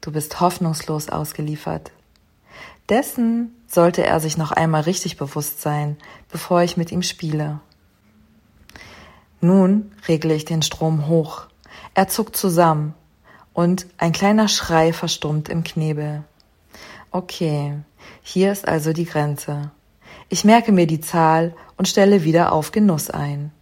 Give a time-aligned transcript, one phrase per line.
[0.00, 1.92] du bist hoffnungslos ausgeliefert.
[2.88, 5.96] Dessen sollte er sich noch einmal richtig bewusst sein,
[6.30, 7.60] bevor ich mit ihm spiele.
[9.40, 11.46] Nun regle ich den Strom hoch.
[11.94, 12.94] Er zuckt zusammen
[13.52, 16.24] und ein kleiner Schrei verstummt im Knebel.
[17.10, 17.78] Okay,
[18.22, 19.70] hier ist also die Grenze.
[20.28, 23.52] Ich merke mir die Zahl und stelle wieder auf Genuss ein.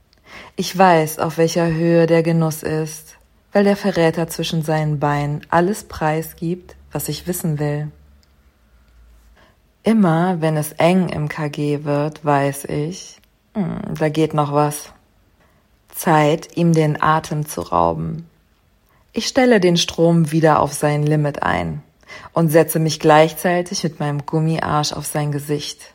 [0.56, 3.15] Ich weiß, auf welcher Höhe der Genuss ist,
[3.52, 7.90] weil der Verräter zwischen seinen Beinen alles preisgibt, was ich wissen will.
[9.82, 13.18] Immer wenn es eng im KG wird, weiß ich,
[13.54, 14.92] hm, da geht noch was.
[15.88, 18.28] Zeit, ihm den Atem zu rauben.
[19.12, 21.82] Ich stelle den Strom wieder auf sein Limit ein
[22.32, 25.94] und setze mich gleichzeitig mit meinem Gummiarsch auf sein Gesicht.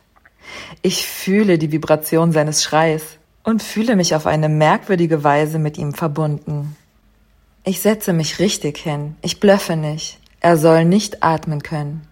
[0.82, 5.94] Ich fühle die Vibration seines Schreis und fühle mich auf eine merkwürdige Weise mit ihm
[5.94, 6.76] verbunden.
[7.64, 10.18] Ich setze mich richtig hin, ich blöffe nicht.
[10.40, 12.08] Er soll nicht atmen können.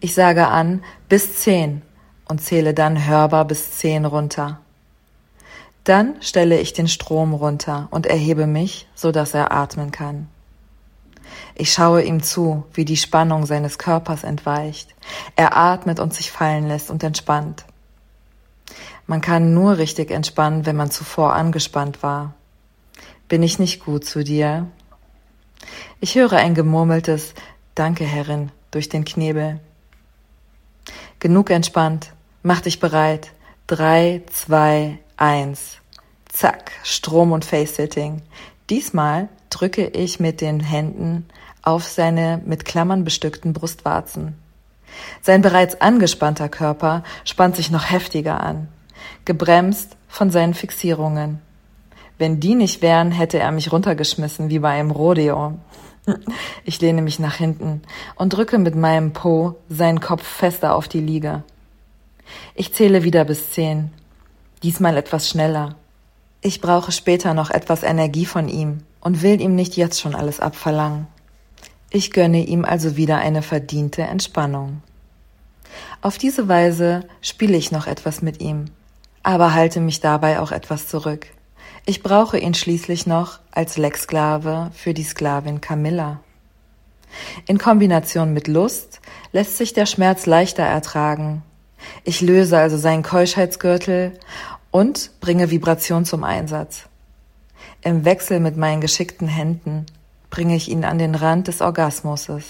[0.00, 1.80] Ich sage an bis zehn
[2.28, 4.60] und zähle dann hörbar bis zehn runter.
[5.84, 10.28] Dann stelle ich den Strom runter und erhebe mich, so dass er atmen kann.
[11.54, 14.94] Ich schaue ihm zu, wie die Spannung seines Körpers entweicht.
[15.34, 17.64] Er atmet und sich fallen lässt und entspannt.
[19.06, 22.34] Man kann nur richtig entspannen, wenn man zuvor angespannt war.
[23.28, 24.66] Bin ich nicht gut zu dir?
[26.02, 27.34] Ich höre ein gemurmeltes
[27.74, 29.60] Danke, Herrin, durch den Knebel.
[31.18, 32.12] Genug entspannt.
[32.42, 33.32] Mach dich bereit.
[33.66, 35.76] Drei, zwei, eins.
[36.26, 38.22] Zack, Strom und Face-Sitting.
[38.70, 41.26] Diesmal drücke ich mit den Händen
[41.60, 44.38] auf seine mit Klammern bestückten Brustwarzen.
[45.20, 48.68] Sein bereits angespannter Körper spannt sich noch heftiger an,
[49.26, 51.42] gebremst von seinen Fixierungen.
[52.16, 55.58] Wenn die nicht wären, hätte er mich runtergeschmissen wie bei einem Rodeo.
[56.64, 57.82] Ich lehne mich nach hinten
[58.14, 61.42] und drücke mit meinem Po seinen Kopf fester auf die Liege.
[62.54, 63.90] Ich zähle wieder bis zehn,
[64.62, 65.76] diesmal etwas schneller.
[66.42, 70.40] Ich brauche später noch etwas Energie von ihm und will ihm nicht jetzt schon alles
[70.40, 71.06] abverlangen.
[71.90, 74.82] Ich gönne ihm also wieder eine verdiente Entspannung.
[76.02, 78.66] Auf diese Weise spiele ich noch etwas mit ihm,
[79.22, 81.26] aber halte mich dabei auch etwas zurück.
[81.86, 86.20] Ich brauche ihn schließlich noch als Lecksklave für die Sklavin Camilla.
[87.46, 89.00] In Kombination mit Lust
[89.32, 91.42] lässt sich der Schmerz leichter ertragen.
[92.04, 94.12] Ich löse also seinen Keuschheitsgürtel
[94.70, 96.84] und bringe Vibration zum Einsatz.
[97.82, 99.86] Im Wechsel mit meinen geschickten Händen
[100.28, 102.44] bringe ich ihn an den Rand des Orgasmuses,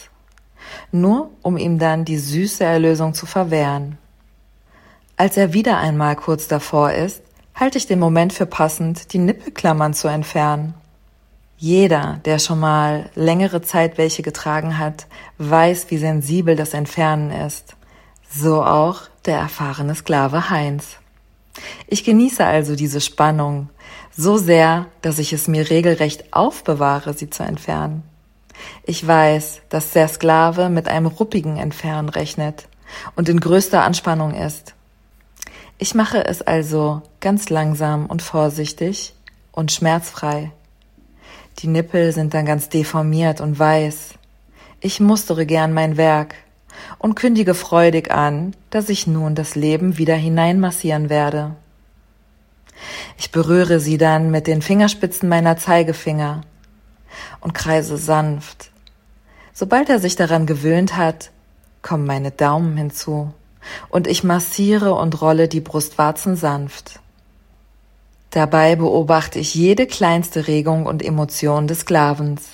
[0.93, 3.97] nur um ihm dann die süße Erlösung zu verwehren.
[5.17, 7.23] Als er wieder einmal kurz davor ist,
[7.61, 10.73] halte ich den Moment für passend, die Nippelklammern zu entfernen.
[11.59, 15.07] Jeder, der schon mal längere Zeit welche getragen hat,
[15.37, 17.77] weiß, wie sensibel das Entfernen ist.
[18.35, 20.97] So auch der erfahrene Sklave Heinz.
[21.87, 23.69] Ich genieße also diese Spannung,
[24.17, 28.05] so sehr, dass ich es mir regelrecht aufbewahre, sie zu entfernen.
[28.85, 32.69] Ich weiß, dass der Sklave mit einem ruppigen Entfernen rechnet
[33.17, 34.75] und in größter Anspannung ist.
[35.83, 39.15] Ich mache es also ganz langsam und vorsichtig
[39.51, 40.53] und schmerzfrei.
[41.61, 44.11] Die Nippel sind dann ganz deformiert und weiß.
[44.81, 46.35] Ich mustere gern mein Werk
[46.99, 51.57] und kündige freudig an, dass ich nun das Leben wieder hineinmassieren werde.
[53.17, 56.43] Ich berühre sie dann mit den Fingerspitzen meiner Zeigefinger
[57.41, 58.71] und kreise sanft.
[59.55, 61.31] Sobald er sich daran gewöhnt hat,
[61.81, 63.33] kommen meine Daumen hinzu
[63.89, 67.01] und ich massiere und rolle die Brustwarzen sanft.
[68.31, 72.51] Dabei beobachte ich jede kleinste Regung und Emotion des Sklavens.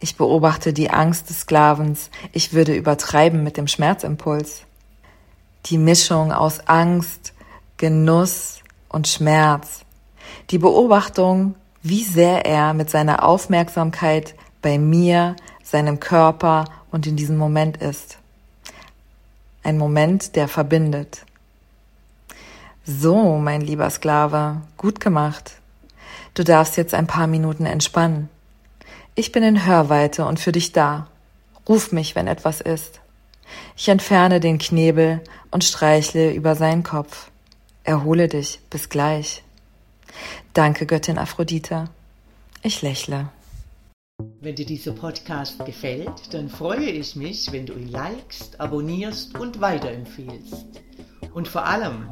[0.00, 4.62] Ich beobachte die Angst des Sklavens, ich würde übertreiben mit dem Schmerzimpuls.
[5.66, 7.32] Die Mischung aus Angst,
[7.78, 9.80] Genuss und Schmerz.
[10.50, 17.36] Die Beobachtung, wie sehr er mit seiner Aufmerksamkeit bei mir, seinem Körper und in diesem
[17.36, 18.18] Moment ist.
[19.62, 21.24] Ein Moment, der verbindet.
[22.84, 25.56] So, mein lieber Sklave, gut gemacht.
[26.34, 28.28] Du darfst jetzt ein paar Minuten entspannen.
[29.14, 31.08] Ich bin in Hörweite und für dich da.
[31.68, 33.00] Ruf mich, wenn etwas ist.
[33.76, 35.20] Ich entferne den Knebel
[35.50, 37.30] und streichle über seinen Kopf.
[37.84, 39.42] Erhole dich, bis gleich.
[40.54, 41.88] Danke, Göttin Aphrodite.
[42.62, 43.28] Ich lächle.
[44.40, 49.60] Wenn dir dieser Podcast gefällt, dann freue ich mich, wenn du ihn likest, abonnierst und
[49.60, 50.80] weiterempfehlst.
[51.34, 52.08] Und vor allem,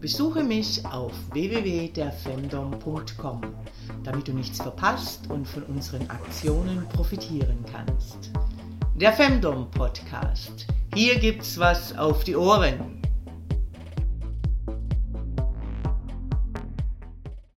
[0.00, 3.42] besuche mich auf www.derfemdom.com,
[4.04, 8.30] damit du nichts verpasst und von unseren Aktionen profitieren kannst.
[8.94, 10.66] Der Femdom Podcast.
[10.94, 13.02] Hier gibt's was auf die Ohren.